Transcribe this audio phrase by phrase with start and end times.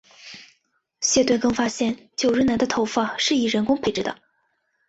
[1.01, 4.17] 谢顿更发现久瑞南的头发是以人工培植的。